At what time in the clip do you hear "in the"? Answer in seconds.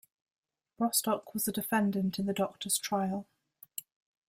2.17-2.33